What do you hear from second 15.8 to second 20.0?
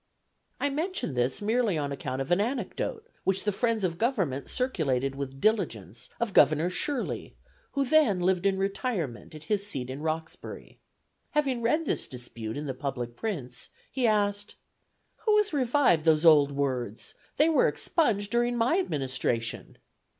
those old words? They were expunged during my administration.'